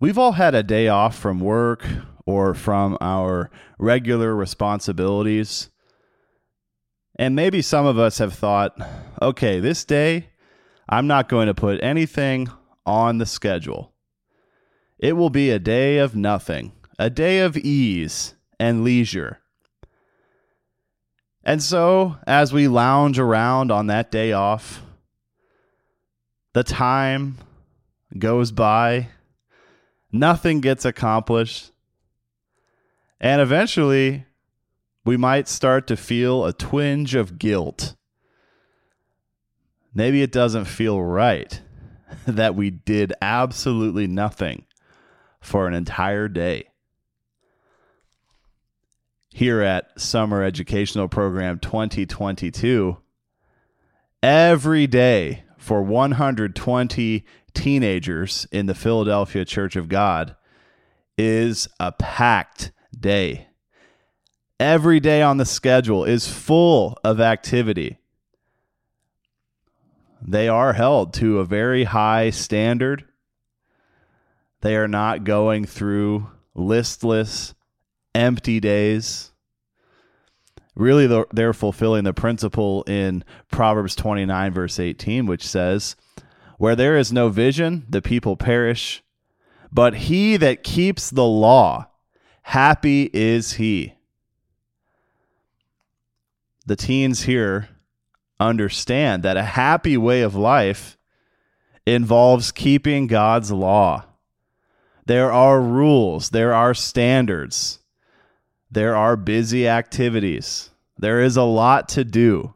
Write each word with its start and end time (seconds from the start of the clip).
We've 0.00 0.18
all 0.18 0.32
had 0.32 0.54
a 0.54 0.62
day 0.62 0.86
off 0.86 1.18
from 1.18 1.40
work 1.40 1.84
or 2.24 2.54
from 2.54 2.96
our 3.00 3.50
regular 3.78 4.34
responsibilities. 4.36 5.70
And 7.18 7.34
maybe 7.34 7.62
some 7.62 7.84
of 7.84 7.98
us 7.98 8.18
have 8.18 8.34
thought, 8.34 8.78
okay, 9.20 9.58
this 9.58 9.84
day, 9.84 10.28
I'm 10.88 11.08
not 11.08 11.28
going 11.28 11.48
to 11.48 11.54
put 11.54 11.82
anything 11.82 12.48
on 12.86 13.18
the 13.18 13.26
schedule. 13.26 13.92
It 15.00 15.14
will 15.14 15.30
be 15.30 15.50
a 15.50 15.58
day 15.58 15.98
of 15.98 16.14
nothing, 16.14 16.72
a 16.96 17.10
day 17.10 17.40
of 17.40 17.56
ease 17.56 18.36
and 18.60 18.84
leisure. 18.84 19.40
And 21.42 21.60
so, 21.60 22.18
as 22.24 22.52
we 22.52 22.68
lounge 22.68 23.18
around 23.18 23.72
on 23.72 23.88
that 23.88 24.12
day 24.12 24.32
off, 24.32 24.82
the 26.52 26.62
time 26.62 27.38
goes 28.16 28.52
by, 28.52 29.08
nothing 30.12 30.60
gets 30.60 30.84
accomplished, 30.84 31.72
and 33.20 33.40
eventually 33.40 34.26
we 35.04 35.16
might 35.16 35.48
start 35.48 35.86
to 35.86 35.96
feel 35.96 36.44
a 36.44 36.52
twinge 36.52 37.14
of 37.14 37.38
guilt. 37.38 37.94
Maybe 39.94 40.22
it 40.22 40.32
doesn't 40.32 40.66
feel 40.66 41.00
right 41.02 41.60
that 42.26 42.54
we 42.54 42.70
did 42.70 43.12
absolutely 43.20 44.06
nothing 44.06 44.64
for 45.40 45.66
an 45.66 45.74
entire 45.74 46.28
day 46.28 46.68
here 49.38 49.60
at 49.62 50.00
Summer 50.00 50.42
Educational 50.42 51.06
Program 51.06 51.60
2022 51.60 52.96
every 54.20 54.86
day 54.88 55.44
for 55.56 55.80
120 55.80 57.24
teenagers 57.58 58.46
in 58.52 58.66
the 58.66 58.74
Philadelphia 58.74 59.44
Church 59.44 59.74
of 59.74 59.88
God 59.88 60.36
is 61.18 61.66
a 61.80 61.90
packed 61.90 62.70
day. 62.98 63.48
Every 64.60 65.00
day 65.00 65.22
on 65.22 65.38
the 65.38 65.44
schedule 65.44 66.04
is 66.04 66.28
full 66.30 66.96
of 67.02 67.20
activity. 67.20 67.98
They 70.22 70.46
are 70.48 70.72
held 70.72 71.12
to 71.14 71.40
a 71.40 71.44
very 71.44 71.82
high 71.84 72.30
standard. 72.30 73.04
They 74.60 74.76
are 74.76 74.88
not 74.88 75.24
going 75.24 75.64
through 75.64 76.28
listless, 76.54 77.54
empty 78.14 78.60
days. 78.60 79.32
Really, 80.76 81.24
they're 81.32 81.52
fulfilling 81.52 82.04
the 82.04 82.14
principle 82.14 82.84
in 82.84 83.24
Proverbs 83.50 83.96
29, 83.96 84.52
verse 84.52 84.78
18, 84.78 85.26
which 85.26 85.44
says, 85.44 85.96
Where 86.58 86.76
there 86.76 86.96
is 86.96 87.12
no 87.12 87.30
vision, 87.30 87.86
the 87.88 88.02
people 88.02 88.36
perish, 88.36 89.02
but 89.72 89.94
he 89.94 90.36
that 90.36 90.62
keeps 90.62 91.08
the 91.08 91.24
law, 91.24 91.88
happy 92.42 93.10
is 93.12 93.54
he. 93.54 93.94
The 96.66 96.76
teens 96.76 97.22
here 97.22 97.70
understand 98.38 99.22
that 99.22 99.36
a 99.36 99.42
happy 99.42 99.96
way 99.96 100.20
of 100.20 100.34
life 100.34 100.98
involves 101.86 102.52
keeping 102.52 103.06
God's 103.06 103.50
law. 103.50 104.04
There 105.06 105.32
are 105.32 105.60
rules, 105.60 106.30
there 106.30 106.52
are 106.52 106.74
standards. 106.74 107.78
There 108.70 108.94
are 108.94 109.16
busy 109.16 109.66
activities. 109.66 110.70
There 110.98 111.20
is 111.22 111.36
a 111.38 111.42
lot 111.42 111.88
to 111.90 112.04
do. 112.04 112.54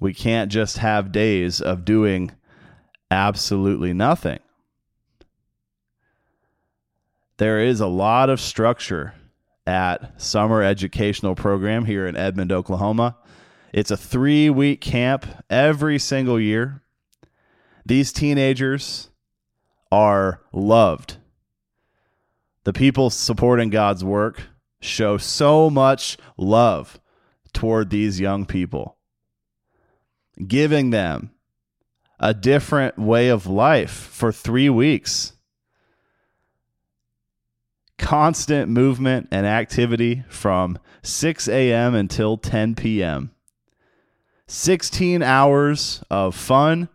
We 0.00 0.14
can't 0.14 0.50
just 0.50 0.78
have 0.78 1.12
days 1.12 1.60
of 1.60 1.84
doing 1.84 2.32
absolutely 3.10 3.92
nothing. 3.92 4.38
There 7.38 7.60
is 7.60 7.80
a 7.80 7.86
lot 7.86 8.30
of 8.30 8.40
structure 8.40 9.14
at 9.66 10.20
summer 10.20 10.62
educational 10.62 11.34
program 11.34 11.84
here 11.84 12.06
in 12.06 12.16
Edmond, 12.16 12.52
Oklahoma. 12.52 13.16
It's 13.72 13.90
a 13.90 13.96
3-week 13.96 14.80
camp 14.80 15.26
every 15.50 15.98
single 15.98 16.40
year. 16.40 16.82
These 17.84 18.12
teenagers 18.12 19.10
are 19.90 20.42
loved 20.52 21.16
the 22.68 22.72
people 22.74 23.08
supporting 23.08 23.70
God's 23.70 24.04
work 24.04 24.42
show 24.78 25.16
so 25.16 25.70
much 25.70 26.18
love 26.36 27.00
toward 27.54 27.88
these 27.88 28.20
young 28.20 28.44
people, 28.44 28.97
giving 30.46 30.90
them 30.90 31.30
a 32.20 32.34
different 32.34 32.98
way 32.98 33.28
of 33.28 33.46
life 33.46 33.90
for 33.90 34.32
three 34.32 34.68
weeks. 34.68 35.32
Constant 37.98 38.70
movement 38.70 39.28
and 39.30 39.46
activity 39.46 40.24
from 40.28 40.78
6 41.02 41.48
a.m. 41.48 41.94
until 41.94 42.36
10 42.36 42.74
p.m. 42.74 43.32
16 44.46 45.22
hours 45.22 46.02
of 46.10 46.34
fun 46.34 46.88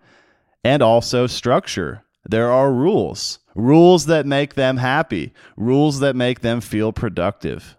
and 0.64 0.82
also 0.82 1.28
structure. 1.28 2.04
There 2.26 2.50
are 2.50 2.72
rules 2.72 3.40
rules 3.56 4.08
that 4.08 4.26
make 4.26 4.56
them 4.56 4.78
happy, 4.78 5.34
rules 5.56 6.00
that 6.00 6.16
make 6.16 6.40
them 6.42 6.62
feel 6.62 6.92
productive. 6.92 7.78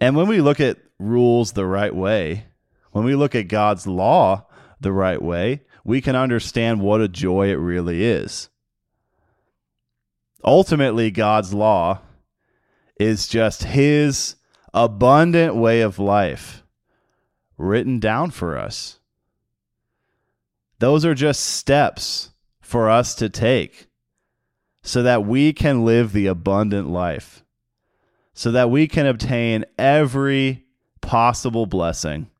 And 0.00 0.16
when 0.16 0.28
we 0.28 0.40
look 0.40 0.60
at 0.60 0.78
rules 0.98 1.52
the 1.52 1.66
right 1.66 1.94
way, 1.94 2.46
when 2.92 3.04
we 3.04 3.14
look 3.14 3.34
at 3.34 3.48
God's 3.48 3.86
law 3.86 4.46
the 4.80 4.92
right 4.92 5.20
way, 5.20 5.62
we 5.84 6.00
can 6.00 6.16
understand 6.16 6.80
what 6.80 7.00
a 7.00 7.08
joy 7.08 7.48
it 7.50 7.54
really 7.56 8.04
is. 8.04 8.48
Ultimately, 10.44 11.10
God's 11.10 11.52
law 11.52 12.00
is 12.98 13.28
just 13.28 13.64
His 13.64 14.36
abundant 14.72 15.56
way 15.56 15.80
of 15.80 15.98
life 15.98 16.62
written 17.56 17.98
down 17.98 18.30
for 18.30 18.56
us. 18.56 18.98
Those 20.78 21.04
are 21.04 21.14
just 21.14 21.44
steps 21.44 22.30
for 22.60 22.88
us 22.88 23.14
to 23.16 23.28
take 23.28 23.88
so 24.82 25.02
that 25.02 25.26
we 25.26 25.52
can 25.52 25.84
live 25.84 26.12
the 26.12 26.26
abundant 26.26 26.88
life, 26.88 27.44
so 28.32 28.50
that 28.52 28.70
we 28.70 28.88
can 28.88 29.06
obtain 29.06 29.64
every 29.78 30.64
possible 31.02 31.66
blessing. 31.66 32.30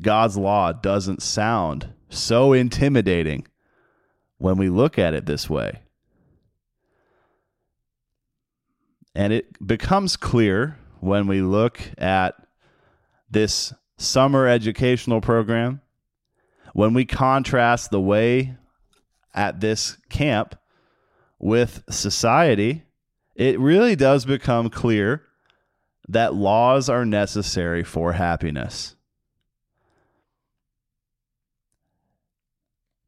God's 0.00 0.36
law 0.36 0.72
doesn't 0.72 1.22
sound 1.22 1.92
so 2.08 2.52
intimidating 2.52 3.46
when 4.38 4.56
we 4.56 4.68
look 4.68 4.98
at 4.98 5.14
it 5.14 5.26
this 5.26 5.48
way. 5.50 5.80
And 9.14 9.32
it 9.32 9.66
becomes 9.66 10.16
clear 10.16 10.78
when 11.00 11.26
we 11.26 11.42
look 11.42 11.80
at 11.98 12.34
this 13.30 13.72
summer 13.98 14.46
educational 14.46 15.20
program 15.20 15.80
when 16.72 16.94
we 16.94 17.04
contrast 17.04 17.90
the 17.90 18.00
way 18.00 18.56
at 19.34 19.60
this 19.60 19.96
camp 20.08 20.56
with 21.38 21.82
society, 21.90 22.84
it 23.34 23.58
really 23.58 23.96
does 23.96 24.24
become 24.24 24.70
clear 24.70 25.22
that 26.08 26.34
laws 26.34 26.88
are 26.88 27.04
necessary 27.04 27.84
for 27.84 28.12
happiness. 28.12 28.96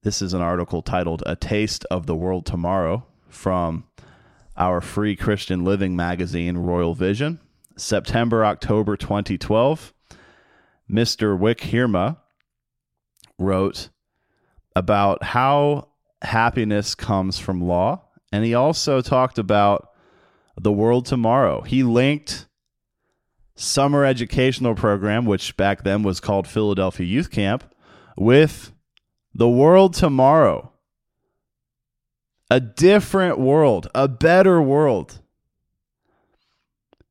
This 0.03 0.21
is 0.21 0.35
an 0.35 0.43
article 0.43 0.83
titled 0.83 1.23
A 1.27 1.37
Taste 1.37 1.85
of 1.89 2.07
the 2.07 2.17
World 2.17 2.45
Tomorrow 2.45 3.07
from 3.29 3.85
our 4.57 4.81
free 4.81 5.15
Christian 5.15 5.65
living 5.65 5.95
magazine, 5.95 6.59
Royal 6.59 6.93
Vision, 6.93 7.39
September, 7.77 8.45
October 8.45 8.97
2012. 8.97 9.95
Mr. 10.91 11.39
Wik 11.39 11.61
Heerma 11.61 12.17
wrote 13.39 13.91
about 14.75 15.23
how 15.23 15.87
happiness 16.23 16.97
comes 16.97 17.39
from 17.39 17.61
law. 17.61 18.03
And 18.33 18.45
he 18.45 18.55
also 18.55 19.03
talked 19.03 19.39
about 19.39 19.91
the 20.61 20.73
world 20.73 21.07
tomorrow. 21.07 21.61
He 21.61 21.85
linked 21.85 22.49
summer 23.55 24.05
educational 24.05 24.75
program, 24.75 25.27
which 25.27 25.57
back 25.57 25.85
then 25.85 26.03
was 26.03 26.19
called 26.19 26.49
Philadelphia 26.49 27.07
Youth 27.07 27.31
Camp, 27.31 27.63
with 28.17 28.72
the 29.35 29.49
world 29.49 29.95
tomorrow, 29.95 30.73
a 32.51 32.61
different 32.61 33.39
world, 33.39 33.89
a 33.95 34.09
better 34.09 34.61
world. 34.61 35.21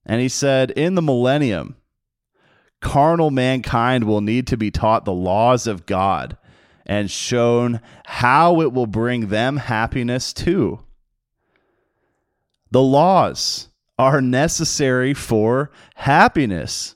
And 0.05 0.21
he 0.21 0.29
said, 0.29 0.71
in 0.71 0.95
the 0.95 1.01
millennium, 1.01 1.75
carnal 2.79 3.31
mankind 3.31 4.03
will 4.03 4.21
need 4.21 4.47
to 4.47 4.57
be 4.57 4.71
taught 4.71 5.05
the 5.05 5.13
laws 5.13 5.67
of 5.67 5.85
God 5.85 6.37
and 6.85 7.09
shown 7.09 7.81
how 8.05 8.61
it 8.61 8.73
will 8.73 8.87
bring 8.87 9.27
them 9.27 9.57
happiness 9.57 10.33
too. 10.33 10.79
The 12.71 12.81
laws 12.81 13.67
are 13.99 14.21
necessary 14.21 15.13
for 15.13 15.71
happiness. 15.95 16.95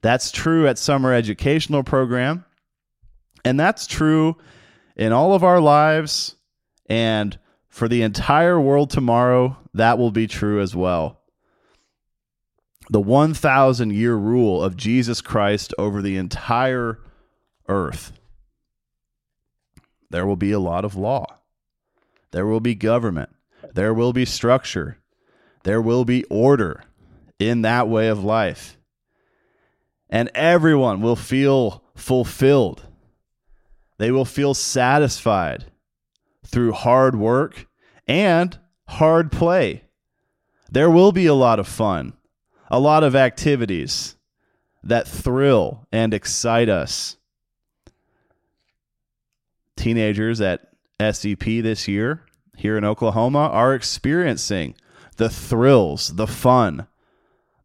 That's 0.00 0.30
true 0.30 0.66
at 0.66 0.78
summer 0.78 1.12
educational 1.12 1.82
program. 1.82 2.45
And 3.46 3.60
that's 3.60 3.86
true 3.86 4.36
in 4.96 5.12
all 5.12 5.32
of 5.32 5.44
our 5.44 5.60
lives 5.60 6.34
and 6.86 7.38
for 7.68 7.86
the 7.86 8.02
entire 8.02 8.60
world 8.60 8.90
tomorrow, 8.90 9.56
that 9.72 9.98
will 9.98 10.10
be 10.10 10.26
true 10.26 10.60
as 10.60 10.74
well. 10.74 11.20
The 12.90 13.00
1,000 13.00 13.92
year 13.92 14.16
rule 14.16 14.60
of 14.60 14.76
Jesus 14.76 15.20
Christ 15.20 15.72
over 15.78 16.02
the 16.02 16.16
entire 16.16 16.98
earth. 17.68 18.10
There 20.10 20.26
will 20.26 20.34
be 20.34 20.50
a 20.50 20.58
lot 20.58 20.84
of 20.84 20.96
law. 20.96 21.26
There 22.32 22.46
will 22.46 22.58
be 22.58 22.74
government. 22.74 23.30
There 23.74 23.94
will 23.94 24.12
be 24.12 24.24
structure. 24.24 24.98
There 25.62 25.80
will 25.80 26.04
be 26.04 26.24
order 26.24 26.82
in 27.38 27.62
that 27.62 27.86
way 27.86 28.08
of 28.08 28.24
life. 28.24 28.76
And 30.10 30.32
everyone 30.34 31.00
will 31.00 31.14
feel 31.14 31.84
fulfilled. 31.94 32.82
They 33.98 34.10
will 34.10 34.24
feel 34.24 34.54
satisfied 34.54 35.66
through 36.46 36.72
hard 36.72 37.16
work 37.16 37.66
and 38.06 38.58
hard 38.88 39.32
play. 39.32 39.84
There 40.70 40.90
will 40.90 41.12
be 41.12 41.26
a 41.26 41.34
lot 41.34 41.58
of 41.58 41.68
fun, 41.68 42.14
a 42.70 42.78
lot 42.78 43.04
of 43.04 43.16
activities 43.16 44.16
that 44.82 45.08
thrill 45.08 45.86
and 45.90 46.12
excite 46.12 46.68
us. 46.68 47.16
Teenagers 49.76 50.40
at 50.40 50.68
SEP 51.00 51.44
this 51.44 51.88
year 51.88 52.22
here 52.56 52.78
in 52.78 52.84
Oklahoma 52.84 53.48
are 53.52 53.74
experiencing 53.74 54.74
the 55.16 55.28
thrills, 55.28 56.16
the 56.16 56.26
fun, 56.26 56.86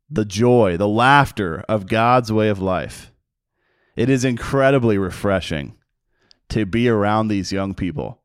the 0.09 0.25
joy, 0.25 0.77
the 0.77 0.87
laughter 0.87 1.63
of 1.69 1.87
God's 1.87 2.31
way 2.31 2.49
of 2.49 2.59
life. 2.59 3.11
It 3.95 4.09
is 4.09 4.25
incredibly 4.25 4.97
refreshing 4.97 5.75
to 6.51 6.65
be 6.65 6.87
around 6.87 7.27
these 7.27 7.51
young 7.51 7.73
people. 7.73 8.19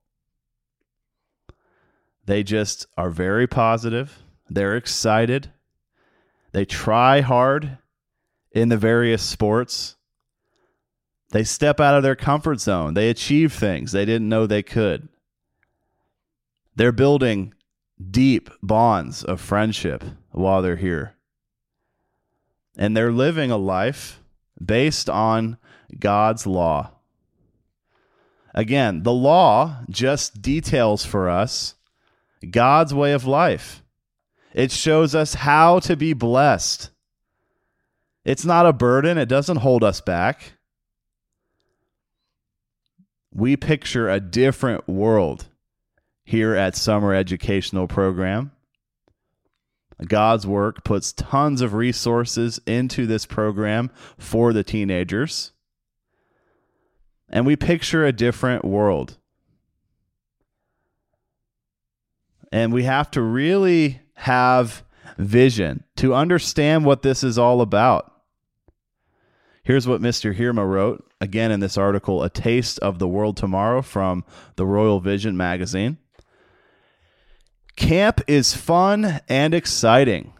They 2.24 2.42
just 2.42 2.86
are 2.96 3.10
very 3.10 3.46
positive. 3.46 4.22
They're 4.50 4.76
excited. 4.76 5.52
They 6.52 6.64
try 6.64 7.20
hard 7.20 7.78
in 8.50 8.68
the 8.68 8.76
various 8.76 9.22
sports. 9.22 9.96
They 11.30 11.44
step 11.44 11.80
out 11.80 11.94
of 11.94 12.02
their 12.02 12.16
comfort 12.16 12.60
zone. 12.60 12.94
They 12.94 13.10
achieve 13.10 13.52
things 13.52 13.92
they 13.92 14.04
didn't 14.04 14.28
know 14.28 14.46
they 14.46 14.62
could. 14.62 15.08
They're 16.74 16.92
building 16.92 17.54
deep 18.10 18.50
bonds 18.60 19.22
of 19.22 19.40
friendship 19.40 20.02
while 20.32 20.62
they're 20.62 20.76
here. 20.76 21.14
And 22.76 22.96
they're 22.96 23.12
living 23.12 23.50
a 23.52 23.56
life 23.56 24.20
based 24.62 25.08
on 25.08 25.58
God's 25.98 26.46
law. 26.46 26.95
Again, 28.56 29.02
the 29.02 29.12
law 29.12 29.82
just 29.90 30.40
details 30.40 31.04
for 31.04 31.28
us 31.28 31.74
God's 32.50 32.94
way 32.94 33.12
of 33.12 33.26
life. 33.26 33.82
It 34.54 34.72
shows 34.72 35.14
us 35.14 35.34
how 35.34 35.80
to 35.80 35.96
be 35.96 36.14
blessed. 36.14 36.90
It's 38.24 38.46
not 38.46 38.66
a 38.66 38.72
burden, 38.72 39.18
it 39.18 39.28
doesn't 39.28 39.58
hold 39.58 39.84
us 39.84 40.00
back. 40.00 40.54
We 43.32 43.56
picture 43.56 44.08
a 44.08 44.18
different 44.18 44.88
world 44.88 45.46
here 46.24 46.54
at 46.54 46.74
Summer 46.74 47.12
Educational 47.12 47.86
Program. 47.86 48.52
God's 50.06 50.46
work 50.46 50.84
puts 50.84 51.12
tons 51.12 51.60
of 51.60 51.74
resources 51.74 52.58
into 52.66 53.06
this 53.06 53.26
program 53.26 53.90
for 54.18 54.52
the 54.52 54.64
teenagers. 54.64 55.52
And 57.28 57.46
we 57.46 57.56
picture 57.56 58.04
a 58.04 58.12
different 58.12 58.64
world. 58.64 59.18
And 62.52 62.72
we 62.72 62.84
have 62.84 63.10
to 63.12 63.22
really 63.22 64.00
have 64.14 64.84
vision 65.18 65.84
to 65.96 66.14
understand 66.14 66.84
what 66.84 67.02
this 67.02 67.24
is 67.24 67.38
all 67.38 67.60
about. 67.60 68.12
Here's 69.62 69.88
what 69.88 70.00
Mr. 70.00 70.36
Heerma 70.36 70.68
wrote 70.68 71.04
again 71.20 71.50
in 71.50 71.60
this 71.60 71.76
article 71.76 72.22
A 72.22 72.30
Taste 72.30 72.78
of 72.78 72.98
the 72.98 73.08
World 73.08 73.36
Tomorrow 73.36 73.82
from 73.82 74.24
the 74.54 74.66
Royal 74.66 75.00
Vision 75.00 75.36
magazine. 75.36 75.98
Camp 77.74 78.20
is 78.26 78.54
fun 78.54 79.20
and 79.28 79.52
exciting, 79.54 80.32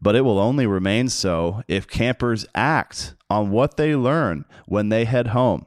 but 0.00 0.16
it 0.16 0.22
will 0.22 0.38
only 0.38 0.66
remain 0.66 1.08
so 1.08 1.62
if 1.68 1.86
campers 1.86 2.46
act 2.54 3.14
on 3.28 3.50
what 3.50 3.76
they 3.76 3.94
learn 3.94 4.44
when 4.66 4.88
they 4.88 5.04
head 5.04 5.28
home. 5.28 5.66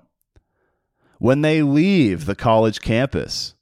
When 1.19 1.41
they 1.41 1.61
leave 1.61 2.25
the 2.25 2.35
college 2.35 2.81
campus, 2.81 3.55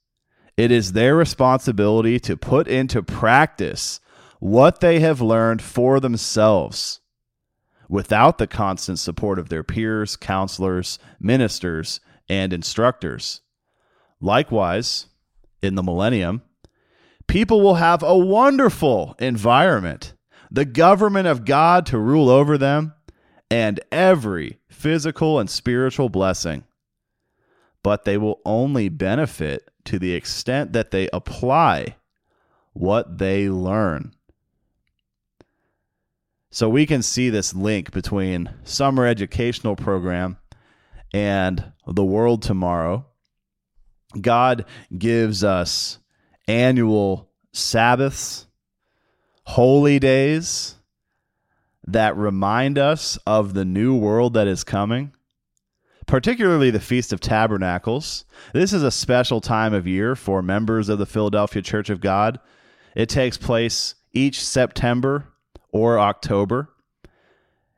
it 0.56 0.70
is 0.70 0.92
their 0.92 1.16
responsibility 1.16 2.18
to 2.20 2.36
put 2.36 2.68
into 2.68 3.02
practice 3.02 4.00
what 4.40 4.80
they 4.80 5.00
have 5.00 5.20
learned 5.20 5.62
for 5.62 6.00
themselves 6.00 7.00
without 7.88 8.38
the 8.38 8.46
constant 8.46 8.98
support 8.98 9.38
of 9.38 9.48
their 9.48 9.62
peers, 9.62 10.16
counselors, 10.16 10.98
ministers, 11.20 12.00
and 12.28 12.52
instructors. 12.52 13.40
Likewise, 14.20 15.06
in 15.62 15.74
the 15.74 15.82
millennium, 15.82 16.42
people 17.26 17.60
will 17.60 17.76
have 17.76 18.02
a 18.02 18.16
wonderful 18.16 19.14
environment, 19.18 20.14
the 20.50 20.64
government 20.64 21.26
of 21.26 21.44
God 21.44 21.86
to 21.86 21.98
rule 21.98 22.28
over 22.28 22.58
them, 22.58 22.94
and 23.50 23.80
every 23.92 24.58
physical 24.68 25.38
and 25.38 25.48
spiritual 25.48 26.08
blessing. 26.08 26.64
But 27.86 28.04
they 28.04 28.18
will 28.18 28.40
only 28.44 28.88
benefit 28.88 29.70
to 29.84 30.00
the 30.00 30.12
extent 30.12 30.72
that 30.72 30.90
they 30.90 31.08
apply 31.12 31.94
what 32.72 33.18
they 33.18 33.48
learn. 33.48 34.12
So 36.50 36.68
we 36.68 36.84
can 36.84 37.00
see 37.00 37.30
this 37.30 37.54
link 37.54 37.92
between 37.92 38.52
summer 38.64 39.06
educational 39.06 39.76
program 39.76 40.36
and 41.14 41.72
the 41.86 42.04
world 42.04 42.42
tomorrow. 42.42 43.06
God 44.20 44.64
gives 44.98 45.44
us 45.44 46.00
annual 46.48 47.30
Sabbaths, 47.52 48.48
holy 49.44 50.00
days 50.00 50.74
that 51.86 52.16
remind 52.16 52.78
us 52.78 53.16
of 53.28 53.54
the 53.54 53.64
new 53.64 53.94
world 53.94 54.34
that 54.34 54.48
is 54.48 54.64
coming 54.64 55.12
particularly 56.06 56.70
the 56.70 56.80
Feast 56.80 57.12
of 57.12 57.20
Tabernacles. 57.20 58.24
This 58.52 58.72
is 58.72 58.82
a 58.82 58.90
special 58.90 59.40
time 59.40 59.74
of 59.74 59.86
year 59.86 60.14
for 60.14 60.40
members 60.42 60.88
of 60.88 60.98
the 60.98 61.06
Philadelphia 61.06 61.62
Church 61.62 61.90
of 61.90 62.00
God. 62.00 62.38
It 62.94 63.08
takes 63.08 63.36
place 63.36 63.96
each 64.12 64.42
September 64.42 65.32
or 65.72 65.98
October, 65.98 66.70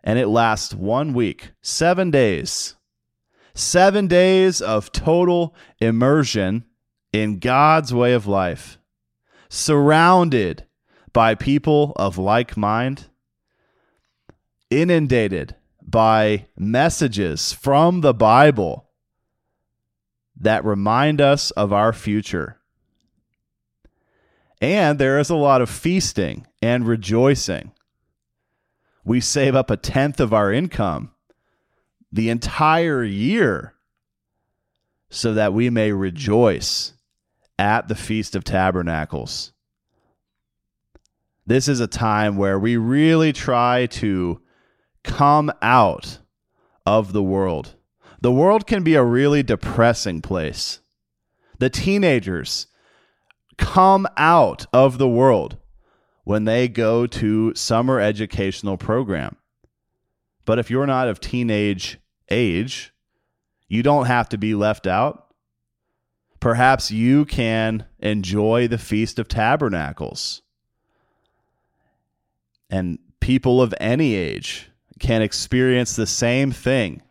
and 0.05 0.19
it 0.19 0.29
lasts 0.29 0.75
one 0.75 1.13
week, 1.15 1.53
seven 1.63 2.11
days. 2.11 2.75
Seven 3.55 4.07
days 4.07 4.63
of 4.63 4.93
total 4.93 5.53
immersion 5.81 6.65
in 7.13 7.41
God's 7.41 7.93
way 7.93 8.13
of 8.13 8.27
life, 8.27 8.79
surrounded 9.49 10.65
by 11.13 11.35
people 11.35 11.93
of 11.97 12.19
like 12.19 12.57
mind, 12.57 13.09
inundated 14.71 15.57
by 15.89 16.47
messages 16.57 17.53
from 17.53 18.03
the 18.03 18.13
Bible 18.13 18.91
that 20.37 20.65
remind 20.65 21.21
us 21.21 21.51
of 21.53 21.73
our 21.73 21.95
future. 21.95 22.61
And 24.61 24.99
there 24.99 25.19
is 25.19 25.31
a 25.31 25.37
lot 25.37 25.63
of 25.63 25.71
feasting 25.71 26.47
and 26.61 26.87
rejoicing. 26.87 27.73
We 29.03 29.21
save 29.21 29.55
up 29.55 29.71
a 29.71 29.77
tenth 29.79 30.21
of 30.21 30.35
our 30.35 30.53
income 30.53 31.13
the 32.13 32.29
entire 32.29 33.03
year 33.03 33.75
so 35.09 35.33
that 35.33 35.55
we 35.55 35.71
may 35.71 35.93
rejoice 35.93 36.93
at 37.59 37.89
the 37.89 37.95
Feast 37.95 38.37
of 38.37 38.45
Tabernacles. 38.45 39.53
This 41.47 41.67
is 41.67 41.81
a 41.81 41.87
time 41.87 42.37
where 42.37 42.59
we 42.59 42.77
really 42.77 43.33
try 43.33 43.87
to 43.87 44.43
come 45.09 45.51
out 45.61 46.19
of 46.87 47.13
the 47.13 47.23
world. 47.23 47.75
the 48.21 48.33
world 48.33 48.67
can 48.67 48.83
be 48.83 48.95
a 48.95 49.05
really 49.05 49.43
depressing 49.43 50.21
place. 50.21 50.81
The 51.59 51.71
teenagers 51.71 52.67
come 53.57 54.07
out 54.17 54.67
of 54.73 54.99
the 54.99 55.09
world 55.09 55.57
when 56.25 56.45
they 56.45 56.69
go 56.69 57.07
to 57.07 57.55
summer 57.55 58.01
educational 58.01 58.77
program. 58.77 59.37
But 60.45 60.59
if 60.59 60.71
you're 60.71 60.87
not 60.87 61.09
of 61.09 61.21
teenage 61.21 61.99
age, 62.31 62.93
you 63.69 63.83
don't 63.83 64.07
have 64.07 64.29
to 64.31 64.39
be 64.39 64.55
left 64.55 64.87
out. 64.87 65.27
Perhaps 66.41 66.91
you 66.91 67.25
can 67.25 67.87
enjoy 67.99 68.69
the 68.69 68.79
Feast 68.79 69.19
of 69.19 69.29
Tabernacles. 69.29 70.43
And 72.71 72.99
people 73.21 73.61
of 73.61 73.75
any 73.81 74.15
age 74.15 74.71
can 74.99 75.23
experience 75.23 75.97
the 75.97 76.07
same 76.07 76.53
thing 76.53 77.03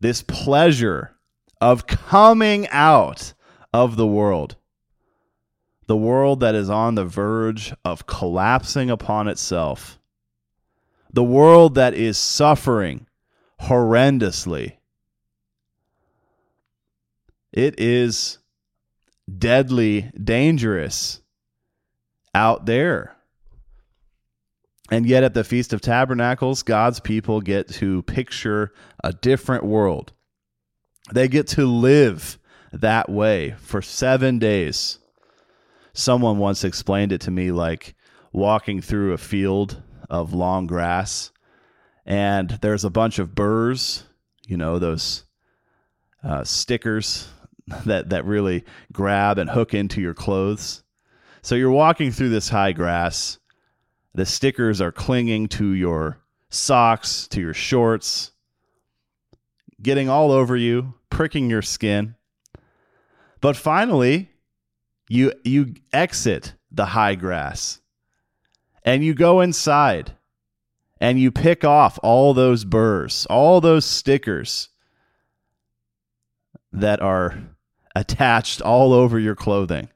this 0.00 0.22
pleasure 0.22 1.14
of 1.60 1.86
coming 1.86 2.66
out 2.68 3.34
of 3.72 3.96
the 3.96 4.06
world. 4.06 4.56
The 5.86 5.96
world 5.96 6.40
that 6.40 6.54
is 6.54 6.70
on 6.70 6.94
the 6.94 7.04
verge 7.04 7.74
of 7.84 8.06
collapsing 8.06 8.90
upon 8.90 9.28
itself. 9.28 9.98
The 11.12 11.24
world 11.24 11.74
that 11.74 11.94
is 11.94 12.16
suffering 12.16 13.06
horrendously. 13.60 14.76
It 17.52 17.78
is 17.80 18.38
deadly 19.38 20.10
dangerous 20.22 21.20
out 22.34 22.66
there. 22.66 23.16
And 24.90 25.06
yet, 25.06 25.22
at 25.22 25.34
the 25.34 25.44
Feast 25.44 25.72
of 25.72 25.80
Tabernacles, 25.80 26.64
God's 26.64 26.98
people 26.98 27.40
get 27.40 27.68
to 27.74 28.02
picture 28.02 28.72
a 29.04 29.12
different 29.12 29.64
world. 29.64 30.12
They 31.12 31.28
get 31.28 31.46
to 31.48 31.64
live 31.64 32.38
that 32.72 33.08
way 33.08 33.54
for 33.58 33.82
seven 33.82 34.38
days. 34.40 34.98
Someone 35.92 36.38
once 36.38 36.64
explained 36.64 37.12
it 37.12 37.20
to 37.22 37.30
me 37.30 37.52
like 37.52 37.94
walking 38.32 38.80
through 38.80 39.12
a 39.12 39.18
field 39.18 39.80
of 40.08 40.34
long 40.34 40.66
grass, 40.66 41.30
and 42.04 42.50
there's 42.60 42.84
a 42.84 42.90
bunch 42.90 43.20
of 43.20 43.34
burrs, 43.34 44.04
you 44.46 44.56
know, 44.56 44.80
those 44.80 45.24
uh, 46.24 46.42
stickers 46.42 47.28
that, 47.86 48.10
that 48.10 48.24
really 48.24 48.64
grab 48.92 49.38
and 49.38 49.50
hook 49.50 49.72
into 49.72 50.00
your 50.00 50.14
clothes. 50.14 50.82
So 51.42 51.54
you're 51.54 51.70
walking 51.70 52.10
through 52.10 52.30
this 52.30 52.48
high 52.48 52.72
grass 52.72 53.38
the 54.14 54.26
stickers 54.26 54.80
are 54.80 54.92
clinging 54.92 55.48
to 55.48 55.72
your 55.72 56.18
socks, 56.48 57.28
to 57.28 57.40
your 57.40 57.54
shorts, 57.54 58.32
getting 59.80 60.08
all 60.08 60.32
over 60.32 60.56
you, 60.56 60.94
pricking 61.08 61.48
your 61.48 61.62
skin. 61.62 62.16
But 63.40 63.56
finally, 63.56 64.30
you 65.08 65.32
you 65.44 65.74
exit 65.92 66.54
the 66.70 66.86
high 66.86 67.14
grass 67.14 67.80
and 68.84 69.04
you 69.04 69.14
go 69.14 69.40
inside 69.40 70.12
and 71.00 71.18
you 71.18 71.30
pick 71.30 71.64
off 71.64 71.98
all 72.02 72.34
those 72.34 72.64
burrs, 72.64 73.26
all 73.30 73.60
those 73.60 73.84
stickers 73.84 74.68
that 76.72 77.00
are 77.00 77.38
attached 77.96 78.60
all 78.60 78.92
over 78.92 79.18
your 79.18 79.34
clothing 79.34 79.88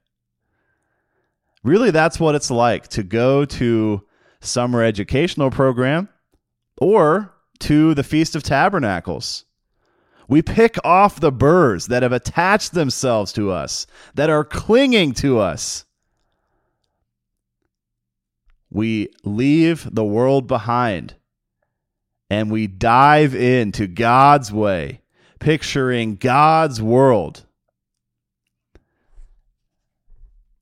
really 1.65 1.91
that's 1.91 2.21
what 2.21 2.37
it's 2.37 2.51
like 2.51 2.87
to 2.89 3.03
go 3.03 3.45
to 3.45 4.07
summer 4.41 4.83
educational 4.83 5.51
program 5.51 6.09
or 6.79 7.35
to 7.61 7.95
the 7.95 8.05
Feast 8.05 8.37
of 8.37 8.43
Tabernacles. 8.43 9.47
We 10.29 10.43
pick 10.43 10.77
off 10.85 11.21
the 11.21 11.33
burrs 11.33 11.89
that 11.89 12.03
have 12.03 12.13
attached 12.13 12.73
themselves 12.73 13.33
to 13.33 13.51
us, 13.51 13.87
that 14.15 14.31
are 14.31 14.45
clinging 14.45 15.13
to 15.15 15.39
us. 15.39 15.85
We 18.71 19.09
leave 19.23 19.89
the 19.93 20.05
world 20.05 20.47
behind 20.47 21.15
and 22.31 22.51
we 22.51 22.67
dive 22.67 23.35
into 23.35 23.87
God's 23.87 24.51
way, 24.53 25.03
picturing 25.39 26.17
God's 26.17 26.83
world 26.83 27.47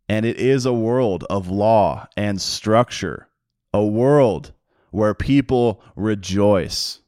And 0.08 0.26
it 0.26 0.36
is 0.36 0.66
a 0.66 0.72
world 0.72 1.24
of 1.30 1.48
law 1.48 2.06
and 2.16 2.40
structure, 2.40 3.28
a 3.72 3.84
world 3.84 4.52
where 4.90 5.14
people 5.14 5.82
rejoice. 5.96 7.00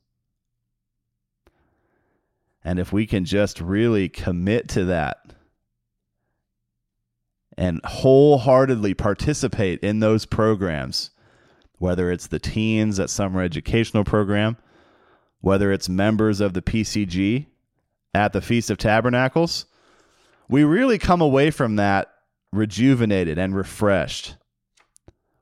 And 2.64 2.78
if 2.78 2.92
we 2.92 3.06
can 3.06 3.24
just 3.24 3.60
really 3.60 4.08
commit 4.08 4.68
to 4.70 4.86
that 4.86 5.34
and 7.58 7.80
wholeheartedly 7.84 8.94
participate 8.94 9.80
in 9.80 10.00
those 10.00 10.24
programs, 10.24 11.10
whether 11.78 12.10
it's 12.10 12.28
the 12.28 12.38
teens 12.38 12.98
at 12.98 13.10
summer 13.10 13.42
educational 13.42 14.04
program, 14.04 14.56
whether 15.40 15.70
it's 15.70 15.88
members 15.88 16.40
of 16.40 16.54
the 16.54 16.62
PCG 16.62 17.46
at 18.14 18.32
the 18.32 18.40
Feast 18.40 18.70
of 18.70 18.78
Tabernacles, 18.78 19.66
we 20.48 20.64
really 20.64 20.98
come 20.98 21.20
away 21.20 21.50
from 21.50 21.76
that 21.76 22.13
rejuvenated 22.56 23.38
and 23.38 23.54
refreshed. 23.54 24.36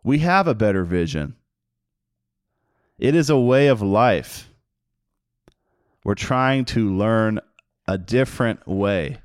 We 0.02 0.18
have 0.18 0.48
a 0.48 0.54
better 0.54 0.84
vision. 0.84 1.36
It 2.98 3.14
is 3.14 3.30
a 3.30 3.38
way 3.38 3.68
of 3.68 3.82
life. 3.82 4.48
We're 6.04 6.14
trying 6.14 6.64
to 6.66 6.94
learn 6.94 7.40
a 7.86 7.98
different 7.98 8.66
way. 8.66 9.18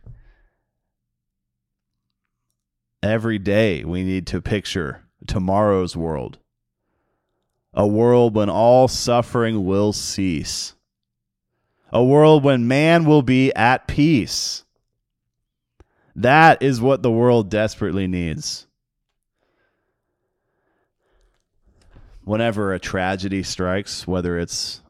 Every 3.02 3.40
day 3.40 3.84
we 3.84 4.04
need 4.04 4.28
to 4.28 4.42
picture 4.42 5.04
tomorrow's 5.26 5.96
world. 5.96 6.40
A 7.74 7.86
world 7.86 8.36
when 8.36 8.50
all 8.50 8.88
suffering 8.88 9.66
will 9.66 9.94
cease. 9.94 10.74
A 11.92 12.04
world 12.04 12.44
when 12.44 12.68
man 12.68 13.06
will 13.06 13.22
be 13.22 13.54
at 13.54 13.88
peace. 13.88 14.66
That 16.18 16.64
is 16.64 16.82
what 16.82 17.04
the 17.04 17.12
world 17.12 17.52
desperately 17.52 18.08
needs. 18.08 18.66
Whenever 22.24 22.74
a 22.74 22.80
tragedy 22.80 23.44
strikes, 23.44 24.08
whether 24.08 24.38
it's 24.40 24.82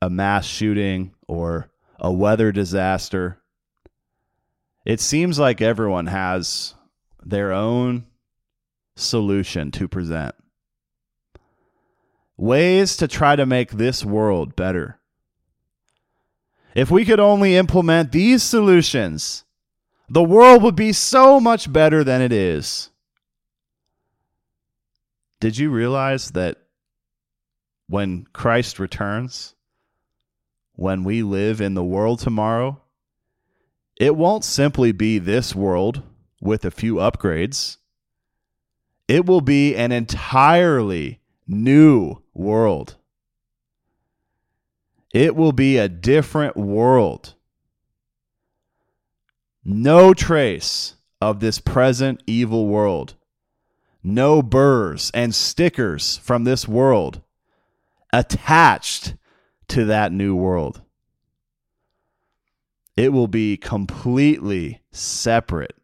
a 0.00 0.08
mass 0.08 0.46
shooting 0.46 1.12
or 1.26 1.68
a 1.98 2.12
weather 2.12 2.52
disaster, 2.52 3.38
it 4.84 5.00
seems 5.00 5.40
like 5.40 5.60
everyone 5.60 6.06
has 6.06 6.74
their 7.24 7.52
own 7.52 8.06
solution 8.94 9.72
to 9.72 9.88
present. 9.88 10.36
Ways 12.36 12.96
to 12.98 13.08
try 13.08 13.34
to 13.34 13.44
make 13.44 13.72
this 13.72 14.04
world 14.04 14.54
better. 14.54 15.00
If 16.76 16.92
we 16.92 17.04
could 17.04 17.18
only 17.18 17.56
implement 17.56 18.12
these 18.12 18.44
solutions, 18.44 19.45
the 20.08 20.22
world 20.22 20.62
would 20.62 20.76
be 20.76 20.92
so 20.92 21.40
much 21.40 21.72
better 21.72 22.04
than 22.04 22.20
it 22.20 22.32
is. 22.32 22.90
Did 25.40 25.58
you 25.58 25.70
realize 25.70 26.30
that 26.32 26.58
when 27.88 28.26
Christ 28.32 28.78
returns, 28.78 29.54
when 30.74 31.04
we 31.04 31.22
live 31.22 31.60
in 31.60 31.74
the 31.74 31.84
world 31.84 32.20
tomorrow, 32.20 32.80
it 33.96 34.14
won't 34.14 34.44
simply 34.44 34.92
be 34.92 35.18
this 35.18 35.54
world 35.54 36.02
with 36.40 36.64
a 36.64 36.70
few 36.70 36.96
upgrades. 36.96 37.78
It 39.08 39.24
will 39.24 39.40
be 39.40 39.74
an 39.74 39.92
entirely 39.92 41.20
new 41.46 42.22
world. 42.34 42.96
It 45.14 45.34
will 45.34 45.52
be 45.52 45.78
a 45.78 45.88
different 45.88 46.56
world 46.56 47.35
no 49.66 50.14
trace 50.14 50.94
of 51.20 51.40
this 51.40 51.58
present 51.58 52.22
evil 52.24 52.68
world. 52.68 53.14
No 54.00 54.40
burrs 54.40 55.10
and 55.12 55.34
stickers 55.34 56.18
from 56.18 56.44
this 56.44 56.68
world 56.68 57.20
attached 58.12 59.16
to 59.66 59.86
that 59.86 60.12
new 60.12 60.36
world. 60.36 60.82
It 62.96 63.12
will 63.12 63.26
be 63.26 63.56
completely 63.56 64.82
separate. 64.92 65.74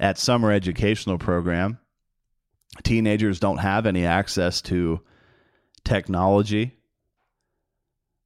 At 0.00 0.16
summer 0.16 0.50
educational 0.50 1.18
program, 1.18 1.78
teenagers 2.82 3.40
don't 3.40 3.58
have 3.58 3.84
any 3.84 4.06
access 4.06 4.62
to 4.62 5.00
technology. 5.84 6.78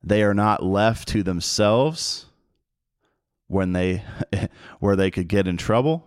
They 0.04 0.22
are 0.22 0.34
not 0.34 0.62
left 0.62 1.08
to 1.08 1.24
themselves 1.24 2.26
when 3.52 3.72
they 3.72 4.02
where 4.80 4.96
they 4.96 5.10
could 5.10 5.28
get 5.28 5.46
in 5.46 5.56
trouble. 5.56 6.06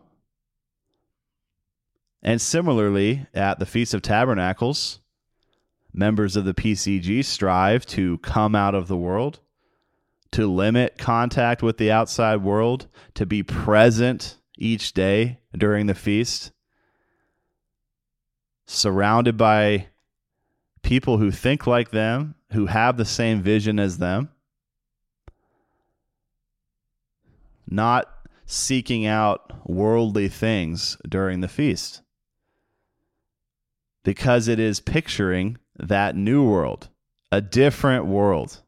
And 2.21 2.41
similarly, 2.41 3.27
at 3.33 3.59
the 3.59 3.65
Feast 3.65 3.93
of 3.93 4.01
Tabernacles, 4.01 4.99
members 5.93 6.35
of 6.35 6.45
the 6.45 6.55
PCG 6.55 7.23
strive 7.23 7.85
to 7.85 8.17
come 8.19 8.55
out 8.55 8.73
of 8.73 8.87
the 8.87 8.97
world 8.97 9.39
to 10.35 10.47
limit 10.47 10.97
contact 10.97 11.63
with 11.63 11.77
the 11.77 11.89
outside 11.89 12.43
world, 12.43 12.87
to 13.13 13.25
be 13.25 13.41
present 13.41 14.37
each 14.57 14.91
day 14.91 15.39
during 15.55 15.85
the 15.85 15.95
feast, 15.95 16.51
surrounded 18.65 19.37
by 19.37 19.87
people 20.81 21.19
who 21.19 21.31
think 21.31 21.65
like 21.65 21.91
them, 21.91 22.35
who 22.51 22.65
have 22.65 22.97
the 22.97 23.05
same 23.05 23.41
vision 23.41 23.79
as 23.79 23.97
them, 23.97 24.29
not 27.67 28.09
seeking 28.45 29.05
out 29.05 29.51
worldly 29.67 30.27
things 30.27 30.97
during 31.07 31.41
the 31.41 31.47
feast. 31.47 32.01
Because 34.03 34.47
it 34.47 34.59
is 34.59 34.79
picturing 34.79 35.57
that 35.77 36.15
new 36.15 36.47
world, 36.47 36.89
a 37.31 37.41
different 37.41 38.05
world. 38.05 38.61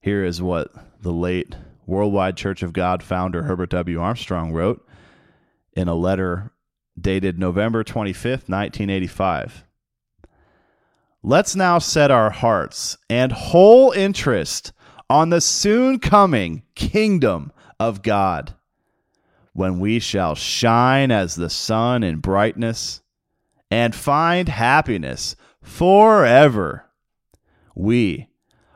Here 0.00 0.24
is 0.24 0.42
what 0.42 0.70
the 1.00 1.12
late 1.12 1.56
Worldwide 1.86 2.36
Church 2.36 2.62
of 2.62 2.72
God 2.72 3.02
founder 3.02 3.44
Herbert 3.44 3.70
W. 3.70 4.00
Armstrong 4.00 4.52
wrote 4.52 4.86
in 5.74 5.88
a 5.88 5.94
letter 5.94 6.52
dated 6.98 7.38
November 7.38 7.82
25th, 7.82 8.48
1985. 8.48 9.64
Let's 11.22 11.56
now 11.56 11.78
set 11.78 12.10
our 12.10 12.30
hearts 12.30 12.98
and 13.08 13.32
whole 13.32 13.92
interest 13.92 14.72
on 15.08 15.30
the 15.30 15.40
soon 15.40 15.98
coming 15.98 16.62
kingdom 16.74 17.52
of 17.78 18.02
God, 18.02 18.54
when 19.52 19.78
we 19.78 19.98
shall 19.98 20.34
shine 20.34 21.10
as 21.10 21.34
the 21.34 21.50
sun 21.50 22.02
in 22.02 22.18
brightness 22.18 23.02
and 23.70 23.94
find 23.94 24.48
happiness 24.48 25.36
forever. 25.62 26.84
We 27.74 28.28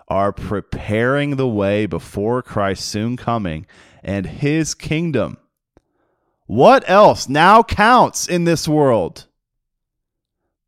are 0.09 0.33
preparing 0.33 1.37
the 1.37 1.49
way 1.49 1.87
before 1.87 2.43
Christ's 2.43 2.87
soon 2.87 3.17
coming 3.17 3.67
and 4.03 4.27
his 4.27 4.75
kingdom. 4.75 5.39
What 6.47 6.89
else 6.89 7.29
now 7.29 7.63
counts 7.63 8.27
in 8.27 8.45
this 8.45 8.67
world? 8.67 9.27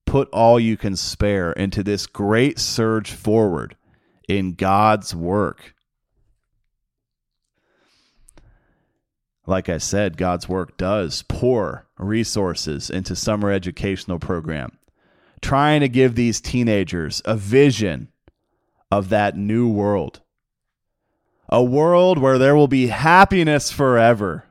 Put 0.05 0.29
all 0.31 0.61
you 0.61 0.77
can 0.77 0.97
spare 0.97 1.53
into 1.53 1.83
this 1.83 2.07
great 2.07 2.59
surge 2.59 3.13
forward 3.13 3.77
in 4.31 4.53
God's 4.53 5.13
work. 5.13 5.75
Like 9.45 9.69
I 9.69 9.79
said, 9.79 10.17
God's 10.17 10.49
work 10.49 10.77
does 10.77 11.25
pour 11.25 11.89
resources 11.99 12.91
into 12.91 13.17
summer 13.17 13.51
educational 13.51 14.21
program, 14.21 14.79
trying 15.43 15.81
to 15.81 15.89
give 15.89 16.15
these 16.15 16.41
teenagers 16.41 17.21
a 17.25 17.35
vision 17.37 18.13
of 18.89 19.09
that 19.09 19.37
new 19.37 19.69
world. 19.69 20.21
A 21.49 21.65
world 21.65 22.19
where 22.19 22.39
there 22.39 22.55
will 22.55 22.69
be 22.69 22.87
happiness 22.87 23.73
forever, 23.73 24.45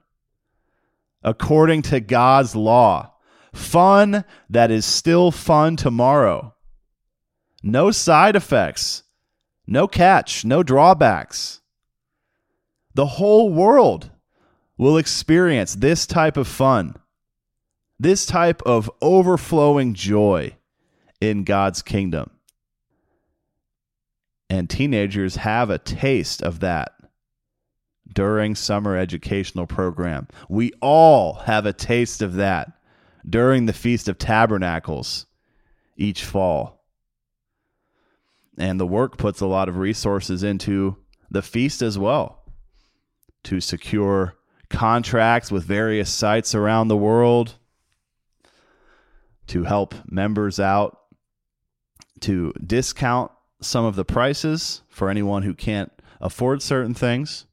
according 1.24 1.84
to 1.84 2.02
God's 2.02 2.54
law. 2.54 3.14
Fun 3.54 4.26
that 4.50 4.72
is 4.72 4.86
still 4.86 5.32
fun 5.32 5.78
tomorrow. 5.78 6.54
No 7.64 7.92
side 7.92 8.36
effects, 8.36 9.04
no 9.70 9.88
catch, 9.88 10.44
no 10.44 10.64
drawbacks. 10.64 11.62
The 12.96 13.06
whole 13.06 13.52
world 13.52 14.10
will 14.78 14.98
experience 14.98 15.76
this 15.76 16.08
type 16.08 16.38
of 16.38 16.48
fun, 16.48 16.96
this 18.00 18.26
type 18.26 18.64
of 18.64 18.90
overflowing 19.00 19.94
joy 19.94 20.56
in 21.22 21.44
God's 21.44 21.84
kingdom. 21.84 22.32
And 24.50 24.68
teenagers 24.68 25.36
have 25.36 25.70
a 25.70 25.78
taste 25.78 26.42
of 26.42 26.62
that 26.62 26.94
during 28.12 28.56
summer 28.56 28.98
educational 28.98 29.68
program. 29.68 30.28
We 30.50 30.72
all 30.82 31.34
have 31.46 31.68
a 31.68 31.74
taste 31.74 32.24
of 32.24 32.34
that 32.34 32.72
during 33.30 33.68
the 33.68 33.74
Feast 33.74 34.10
of 34.10 34.18
Tabernacles 34.18 35.28
each 35.96 36.26
fall. 36.26 36.79
And 38.60 38.78
the 38.78 38.86
work 38.86 39.18
puts 39.18 39.40
a 39.40 39.48
lot 39.48 39.70
of 39.70 39.78
resources 39.78 40.44
into 40.44 40.98
the 41.32 41.42
feast 41.42 41.82
as 41.82 41.98
well 41.98 42.44
to 43.46 43.62
secure 43.62 44.36
contracts 44.70 45.50
with 45.50 45.64
various 45.64 46.10
sites 46.10 46.54
around 46.54 46.90
the 46.90 46.98
world, 46.98 47.56
to 49.48 49.64
help 49.64 49.96
members 50.06 50.60
out, 50.60 51.00
to 52.20 52.52
discount 52.66 53.32
some 53.62 53.86
of 53.86 53.96
the 53.96 54.04
prices 54.04 54.82
for 54.90 55.10
anyone 55.10 55.44
who 55.44 55.54
can't 55.54 55.92
afford 56.20 56.62
certain 56.62 56.94
things. 56.94 57.46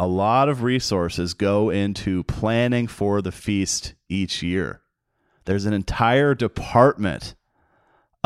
A 0.00 0.06
lot 0.06 0.48
of 0.48 0.64
resources 0.64 1.32
go 1.32 1.70
into 1.70 2.24
planning 2.24 2.88
for 2.88 3.22
the 3.22 3.32
feast 3.32 3.94
each 4.08 4.42
year. 4.42 4.82
There's 5.44 5.64
an 5.64 5.72
entire 5.72 6.34
department 6.34 7.35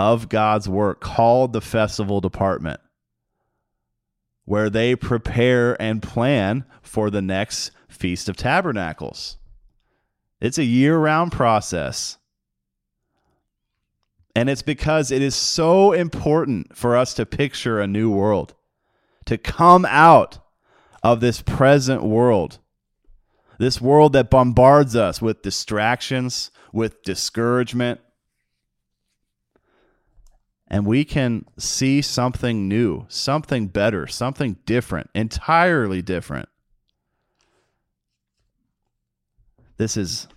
of 0.00 0.28
God's 0.28 0.68
work 0.68 1.00
called 1.00 1.52
the 1.52 1.60
Festival 1.60 2.20
Department 2.20 2.80
where 4.50 4.68
they 4.68 4.96
prepare 4.96 5.80
and 5.80 6.02
plan 6.02 6.64
for 6.82 7.08
the 7.08 7.22
next 7.22 7.70
Feast 7.88 8.28
of 8.28 8.36
Tabernacles. 8.36 9.36
It's 10.40 10.58
a 10.58 10.64
year 10.64 10.98
round 10.98 11.30
process. 11.30 12.18
And 14.34 14.50
it's 14.50 14.62
because 14.62 15.12
it 15.12 15.22
is 15.22 15.36
so 15.36 15.92
important 15.92 16.76
for 16.76 16.96
us 16.96 17.14
to 17.14 17.26
picture 17.26 17.78
a 17.78 17.86
new 17.86 18.10
world, 18.10 18.54
to 19.26 19.38
come 19.38 19.86
out 19.88 20.40
of 21.04 21.20
this 21.20 21.42
present 21.42 22.02
world, 22.02 22.58
this 23.60 23.80
world 23.80 24.14
that 24.14 24.30
bombards 24.30 24.96
us 24.96 25.22
with 25.22 25.42
distractions, 25.42 26.50
with 26.72 27.04
discouragement. 27.04 28.00
And 30.70 30.86
we 30.86 31.04
can 31.04 31.46
see 31.58 32.00
something 32.00 32.68
new, 32.68 33.06
something 33.08 33.66
better, 33.66 34.06
something 34.06 34.56
different, 34.66 35.10
entirely 35.14 36.00
different. 36.00 36.48
This 39.78 39.96
is 39.96 40.28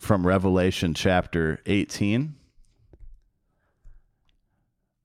from 0.00 0.26
Revelation 0.26 0.94
chapter 0.94 1.60
18 1.66 2.36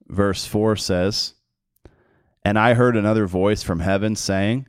verse 0.09 0.45
4 0.45 0.75
says, 0.75 1.35
And 2.43 2.59
I 2.59 2.73
heard 2.73 2.97
another 2.97 3.27
voice 3.27 3.63
from 3.63 3.79
heaven 3.79 4.15
saying, 4.15 4.67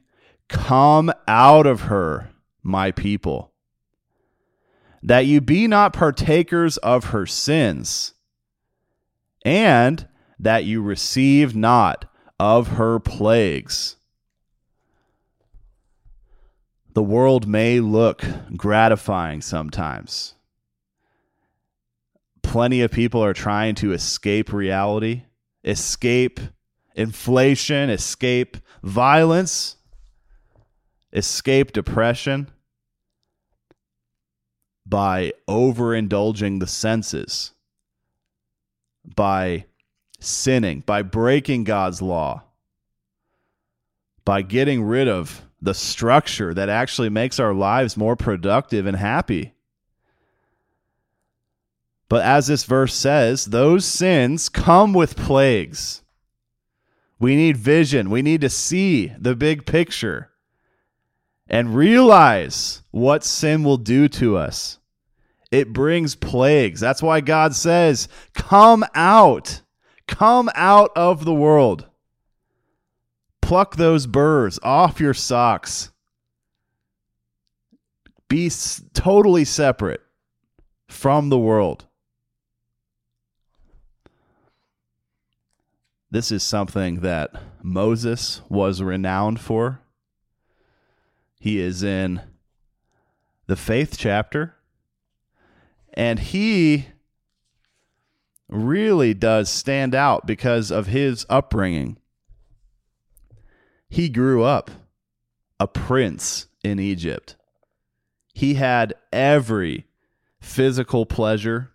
Come 0.48 1.12
out 1.26 1.66
of 1.66 1.82
her, 1.82 2.30
my 2.62 2.90
people, 2.90 3.52
that 5.02 5.26
you 5.26 5.40
be 5.40 5.66
not 5.66 5.92
partakers 5.92 6.76
of 6.78 7.06
her 7.06 7.26
sins, 7.26 8.14
and 9.44 10.06
that 10.38 10.64
you 10.64 10.82
receive 10.82 11.54
not 11.54 12.06
of 12.38 12.68
her 12.68 12.98
plagues. 12.98 13.96
The 16.92 17.02
world 17.02 17.46
may 17.46 17.80
look 17.80 18.24
gratifying 18.56 19.42
sometimes. 19.42 20.34
Plenty 22.42 22.80
of 22.80 22.90
people 22.90 23.22
are 23.22 23.34
trying 23.34 23.74
to 23.76 23.92
escape 23.92 24.52
reality 24.52 25.22
escape 25.62 26.40
inflation, 26.94 27.90
escape 27.90 28.56
violence, 28.82 29.76
escape 31.12 31.72
depression 31.72 32.50
by 34.86 35.32
overindulging 35.48 36.60
the 36.60 36.66
senses, 36.66 37.52
by 39.04 39.66
sinning, 40.18 40.80
by 40.80 41.02
breaking 41.02 41.64
God's 41.64 42.02
law, 42.02 42.42
by 44.24 44.42
getting 44.42 44.82
rid 44.82 45.08
of 45.08 45.42
the 45.62 45.74
structure 45.74 46.54
that 46.54 46.68
actually 46.68 47.10
makes 47.10 47.38
our 47.38 47.54
lives 47.54 47.96
more 47.96 48.16
productive 48.16 48.86
and 48.86 48.96
happy. 48.96 49.52
But 52.08 52.24
as 52.24 52.48
this 52.48 52.64
verse 52.64 52.92
says, 52.92 53.46
those 53.46 53.84
sins 53.84 54.48
come 54.48 54.92
with 54.92 55.16
plagues. 55.16 56.02
We 57.20 57.36
need 57.36 57.56
vision. 57.56 58.10
We 58.10 58.22
need 58.22 58.40
to 58.40 58.50
see 58.50 59.12
the 59.16 59.36
big 59.36 59.64
picture 59.64 60.30
and 61.48 61.76
realize 61.76 62.82
what 62.90 63.22
sin 63.22 63.62
will 63.62 63.76
do 63.76 64.08
to 64.08 64.36
us. 64.36 64.79
It 65.50 65.72
brings 65.72 66.14
plagues. 66.14 66.80
That's 66.80 67.02
why 67.02 67.20
God 67.20 67.54
says, 67.54 68.08
Come 68.34 68.84
out. 68.94 69.62
Come 70.06 70.50
out 70.54 70.90
of 70.96 71.24
the 71.24 71.34
world. 71.34 71.86
Pluck 73.40 73.76
those 73.76 74.06
burrs 74.06 74.58
off 74.62 75.00
your 75.00 75.14
socks. 75.14 75.90
Be 78.28 78.50
totally 78.94 79.44
separate 79.44 80.02
from 80.88 81.30
the 81.30 81.38
world. 81.38 81.86
This 86.12 86.32
is 86.32 86.42
something 86.42 87.00
that 87.00 87.30
Moses 87.62 88.42
was 88.48 88.82
renowned 88.82 89.40
for. 89.40 89.80
He 91.38 91.60
is 91.60 91.82
in 91.82 92.20
the 93.46 93.56
faith 93.56 93.96
chapter, 93.96 94.56
and 95.94 96.18
he 96.18 96.86
really 98.48 99.14
does 99.14 99.48
stand 99.48 99.94
out 99.94 100.26
because 100.26 100.70
of 100.70 100.86
his 100.86 101.24
upbringing. 101.28 101.96
He 103.88 104.08
grew 104.08 104.42
up 104.42 104.70
a 105.58 105.66
prince 105.66 106.46
in 106.62 106.78
Egypt. 106.78 107.36
He 108.32 108.54
had 108.54 108.94
every 109.12 109.86
physical 110.40 111.06
pleasure, 111.06 111.70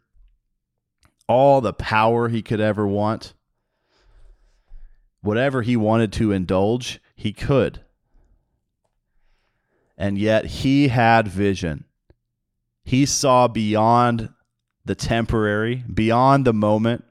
all 1.28 1.62
the 1.62 1.73
power 1.73 2.30
he 2.30 2.41
could 2.41 2.62
ever 2.62 2.88
want. 2.88 3.34
Whatever 5.21 5.62
he 5.62 5.75
wanted 5.75 6.13
to 6.13 6.32
indulge, 6.32 6.99
he 7.15 7.34
could. 7.34 7.82
And 9.97 10.17
yet 10.17 10.45
he 10.45 10.89
had 10.89 11.28
vision. 11.28 11.86
He 12.85 13.07
saw 13.07 13.47
beyond 13.47 14.29
the 14.85 14.93
temporary, 14.93 15.83
beyond 15.91 16.45
the 16.45 16.53
moment. 16.53 17.03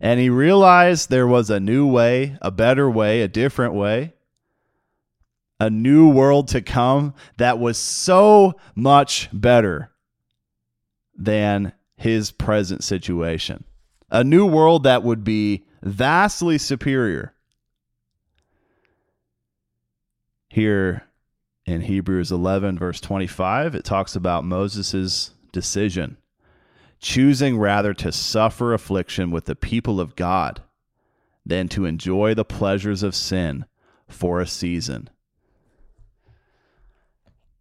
And 0.00 0.18
he 0.18 0.30
realized 0.30 1.10
there 1.10 1.26
was 1.26 1.50
a 1.50 1.60
new 1.60 1.86
way, 1.86 2.38
a 2.40 2.50
better 2.50 2.90
way, 2.90 3.20
a 3.20 3.28
different 3.28 3.74
way, 3.74 4.14
a 5.60 5.68
new 5.68 6.08
world 6.08 6.48
to 6.48 6.62
come 6.62 7.12
that 7.36 7.58
was 7.58 7.76
so 7.76 8.54
much 8.74 9.28
better 9.34 9.90
than 11.14 11.74
his 11.96 12.30
present 12.30 12.82
situation. 12.82 13.64
A 14.10 14.24
new 14.24 14.46
world 14.46 14.84
that 14.84 15.02
would 15.02 15.22
be 15.22 15.66
vastly 15.82 16.56
superior. 16.56 17.34
Here 20.48 21.09
in 21.66 21.82
Hebrews 21.82 22.32
11, 22.32 22.78
verse 22.78 23.00
25, 23.00 23.74
it 23.74 23.84
talks 23.84 24.16
about 24.16 24.44
Moses' 24.44 25.32
decision 25.52 26.16
choosing 27.00 27.58
rather 27.58 27.94
to 27.94 28.12
suffer 28.12 28.72
affliction 28.72 29.30
with 29.30 29.46
the 29.46 29.56
people 29.56 30.00
of 30.00 30.16
God 30.16 30.62
than 31.44 31.68
to 31.68 31.86
enjoy 31.86 32.34
the 32.34 32.44
pleasures 32.44 33.02
of 33.02 33.14
sin 33.14 33.64
for 34.06 34.40
a 34.40 34.46
season. 34.46 35.08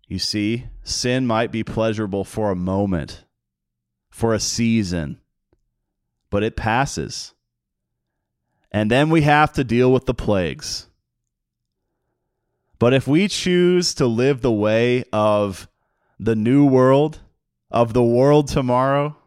You 0.08 0.20
see, 0.20 0.66
sin 0.84 1.26
might 1.26 1.52
be 1.52 1.64
pleasurable 1.64 2.26
for 2.26 2.52
a 2.52 2.56
moment, 2.56 3.24
for 4.10 4.34
a 4.34 4.40
season, 4.40 5.22
but 6.30 6.44
it 6.44 6.58
passes. 6.58 7.34
And 8.72 8.92
then 8.92 9.10
we 9.10 9.22
have 9.22 9.54
to 9.54 9.64
deal 9.64 9.92
with 9.92 10.06
the 10.06 10.14
plagues. 10.14 10.88
But 12.80 12.94
if 12.94 13.08
we 13.08 13.28
choose 13.28 13.94
to 13.96 14.08
live 14.08 14.42
the 14.42 14.52
way 14.52 15.04
of 15.12 15.68
the 16.18 16.36
new 16.36 16.66
world, 16.66 17.20
of 17.70 17.94
the 17.94 18.04
world 18.04 18.48
tomorrow, 18.48 19.18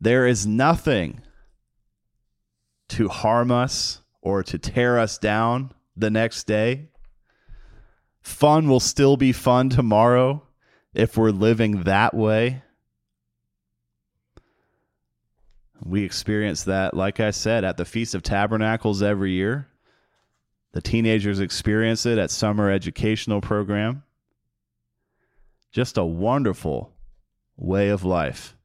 there 0.00 0.26
is 0.26 0.46
nothing 0.46 1.22
to 2.88 3.08
harm 3.08 3.50
us 3.50 4.00
or 4.22 4.44
to 4.44 4.58
tear 4.58 4.98
us 4.98 5.18
down 5.18 5.72
the 5.96 6.10
next 6.10 6.44
day. 6.44 6.88
Fun 8.20 8.68
will 8.68 8.80
still 8.80 9.16
be 9.16 9.32
fun 9.32 9.68
tomorrow 9.70 10.46
if 10.94 11.16
we're 11.16 11.30
living 11.30 11.82
that 11.82 12.14
way. 12.14 12.62
We 15.84 16.04
experience 16.04 16.64
that, 16.64 16.94
like 16.94 17.18
I 17.18 17.30
said, 17.30 17.64
at 17.64 17.76
the 17.76 17.84
Feast 17.84 18.14
of 18.14 18.22
Tabernacles 18.22 19.02
every 19.02 19.32
year. 19.32 19.68
The 20.74 20.82
teenagers 20.82 21.38
experience 21.38 22.04
it 22.04 22.18
at 22.18 22.32
summer 22.32 22.68
educational 22.68 23.40
program. 23.40 24.02
Just 25.70 25.96
a 25.96 26.04
wonderful 26.04 26.92
way 27.56 27.90
of 27.90 28.02
life. 28.02 28.56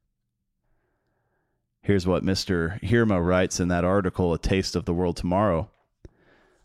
Here's 1.82 2.08
what 2.08 2.24
Mr. 2.24 2.82
Heerma 2.82 3.24
writes 3.24 3.60
in 3.60 3.68
that 3.68 3.84
article, 3.84 4.34
A 4.34 4.38
Taste 4.38 4.74
of 4.74 4.86
the 4.86 4.92
World 4.92 5.16
Tomorrow, 5.16 5.70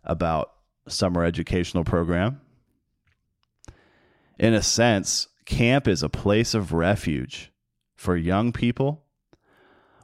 about 0.03 0.51
summer 0.88 1.23
educational 1.23 1.84
program. 1.84 2.41
In 4.39 4.55
a 4.55 4.63
sense, 4.63 5.27
camp 5.45 5.88
is 5.88 6.01
a 6.01 6.10
place 6.10 6.55
of 6.55 6.73
refuge 6.73 7.51
for 7.95 8.17
young 8.17 8.51
people 8.51 9.05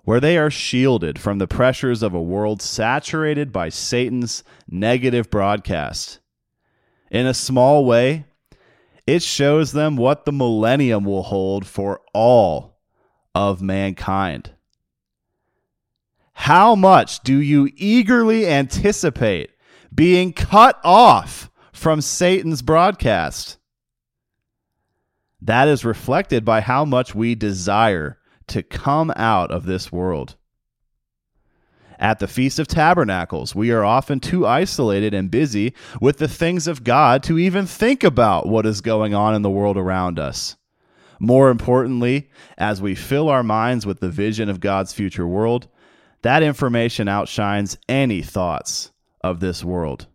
where 0.04 0.20
they 0.20 0.38
are 0.38 0.50
shielded 0.50 1.20
from 1.20 1.38
the 1.38 1.48
pressures 1.48 2.02
of 2.02 2.14
a 2.14 2.22
world 2.22 2.62
saturated 2.62 3.52
by 3.52 3.70
Satan's 3.70 4.44
negative 4.68 5.30
broadcast. 5.30 6.20
In 7.12 7.26
a 7.26 7.34
small 7.34 7.86
way, 7.86 8.26
it 9.06 9.22
shows 9.22 9.74
them 9.74 9.96
what 9.96 10.26
the 10.26 10.32
millennium 10.32 11.04
will 11.04 11.24
hold 11.24 11.66
for 11.66 12.02
all 12.14 12.80
of 13.36 13.62
mankind. 13.62 14.52
How 16.34 16.76
much 16.76 17.22
do 17.22 17.38
you 17.38 17.70
eagerly 17.76 18.48
anticipate 18.48 19.52
being 19.94 20.34
cut 20.34 20.80
off 20.84 21.52
from 21.72 22.02
Satan's 22.02 22.62
broadcast? 22.62 23.58
That 25.42 25.68
is 25.68 25.86
reflected 25.86 26.46
by 26.46 26.62
how 26.62 26.86
much 26.86 27.14
we 27.14 27.36
desire 27.36 28.18
to 28.48 28.64
come 28.64 29.12
out 29.16 29.52
of 29.52 29.66
this 29.66 29.92
world. 29.92 30.36
At 32.00 32.18
the 32.18 32.28
Feast 32.28 32.58
of 32.58 32.68
Tabernacles, 32.68 33.54
we 33.54 33.70
are 33.72 33.86
often 33.86 34.20
too 34.20 34.48
isolated 34.48 35.14
and 35.14 35.30
busy 35.30 35.76
with 36.02 36.18
the 36.18 36.28
things 36.28 36.68
of 36.68 36.84
God 36.84 37.22
to 37.24 37.38
even 37.38 37.68
think 37.68 38.04
about 38.04 38.48
what 38.48 38.66
is 38.66 38.82
going 38.82 39.14
on 39.14 39.36
in 39.36 39.44
the 39.44 39.52
world 39.52 39.78
around 39.78 40.18
us. 40.18 40.56
More 41.20 41.52
importantly, 41.52 42.32
as 42.58 42.82
we 42.82 42.96
fill 42.96 43.30
our 43.30 43.44
minds 43.44 43.86
with 43.86 44.00
the 44.00 44.10
vision 44.10 44.50
of 44.50 44.60
God's 44.60 44.94
future 44.94 45.28
world, 45.28 45.68
that 46.24 46.42
information 46.42 47.08
outshines 47.08 47.78
any 47.88 48.24
thoughts 48.24 48.92
of 49.24 49.40
this 49.40 49.64
world. 49.64 50.08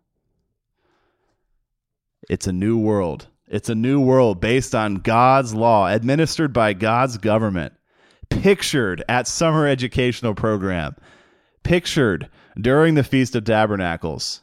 It's 2.29 2.47
a 2.47 2.51
new 2.51 2.77
world. 2.77 3.27
It's 3.47 3.69
a 3.69 3.75
new 3.75 4.01
world 4.01 4.41
based 4.41 4.75
on 4.75 4.95
God's 4.95 5.53
law, 5.53 5.87
administered 5.87 6.51
by 6.51 6.73
God's 6.73 7.17
government, 7.17 7.73
pictured 8.29 9.03
at 9.09 9.27
summer 9.27 9.67
educational 9.67 10.35
program, 10.35 10.95
pictured 11.63 12.29
during 12.59 12.95
the 12.95 13.03
Feast 13.03 13.35
of 13.35 13.43
Tabernacles. 13.43 14.41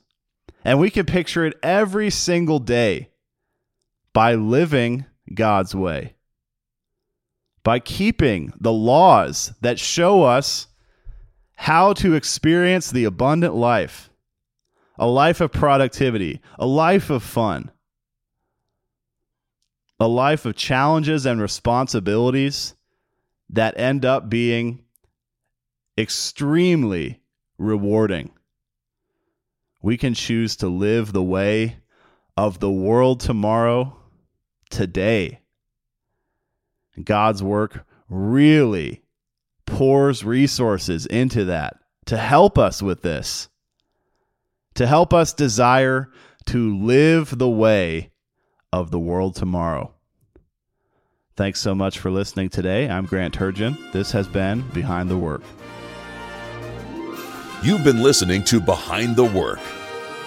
And 0.65 0.79
we 0.79 0.91
can 0.91 1.07
picture 1.07 1.45
it 1.45 1.59
every 1.63 2.11
single 2.11 2.59
day 2.59 3.11
by 4.13 4.35
living 4.35 5.05
God's 5.33 5.75
way, 5.75 6.15
by 7.63 7.79
keeping 7.79 8.53
the 8.59 8.73
laws 8.73 9.53
that 9.61 9.79
show 9.79 10.23
us 10.23 10.69
how 11.57 11.93
to 11.95 12.15
experience 12.15 12.91
the 12.91 13.05
abundant 13.05 13.55
life, 13.55 14.11
a 14.99 15.07
life 15.07 15.41
of 15.41 15.53
productivity, 15.53 16.41
a 16.59 16.67
life 16.67 17.11
of 17.11 17.23
fun, 17.23 17.71
a 20.01 20.09
life 20.09 20.45
of 20.45 20.57
challenges 20.57 21.27
and 21.27 21.41
responsibilities 21.41 22.75
that 23.55 23.79
end 23.79 24.05
up 24.05 24.29
being 24.29 24.85
extremely 25.97 27.21
rewarding. 27.57 28.31
We 29.81 29.97
can 29.97 30.15
choose 30.15 30.57
to 30.57 30.69
live 30.69 31.13
the 31.13 31.23
way 31.23 31.77
of 32.37 32.59
the 32.59 32.71
world 32.71 33.21
tomorrow 33.21 33.97
today. 34.71 35.41
God's 37.03 37.43
work 37.43 37.87
really 38.09 39.03
pours 39.67 40.25
resources 40.25 41.07
into 41.07 41.45
that 41.47 41.77
to 42.07 42.17
help 42.17 42.59
us 42.59 42.83
with 42.83 43.03
this, 43.03 43.49
to 44.75 44.87
help 44.87 45.15
us 45.15 45.33
desire 45.33 46.11
to 46.47 46.77
live 46.77 47.39
the 47.39 47.49
way 47.49 48.11
of 48.73 48.91
the 48.91 48.99
world 48.99 49.37
tomorrow. 49.37 49.95
Thanks 51.37 51.61
so 51.61 51.75
much 51.75 51.99
for 51.99 52.13
listening 52.13 52.49
today. 52.49 52.89
I'm 52.89 53.07
Grant 53.07 53.37
Turgeon. 53.37 53.77
This 53.93 54.13
has 54.13 54.29
been 54.29 54.61
Behind 54.73 55.11
the 55.11 55.19
Work. 55.19 55.43
You've 57.65 57.83
been 57.83 58.03
listening 58.03 58.45
to 58.45 58.61
Behind 58.61 59.17
the 59.17 59.25
Work. 59.25 59.59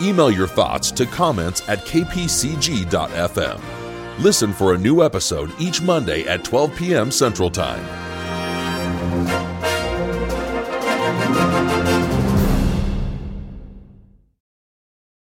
Email 0.01 0.29
your 0.29 0.47
thoughts 0.47 0.91
to 0.91 1.05
comments 1.05 1.61
at 1.69 1.79
kpcg.fm. 1.85 3.61
Listen 4.19 4.51
for 4.51 4.73
a 4.73 4.77
new 4.77 5.01
episode 5.01 5.51
each 5.59 5.81
Monday 5.81 6.27
at 6.27 6.43
12 6.43 6.75
p.m. 6.75 7.09
Central 7.09 7.49
Time. 7.49 8.06